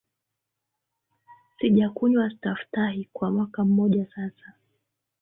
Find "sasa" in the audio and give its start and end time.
4.05-4.53